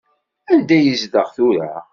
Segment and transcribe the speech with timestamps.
[0.51, 1.71] Anida yezdeɣ tura?